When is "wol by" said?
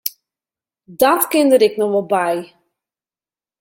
1.93-2.35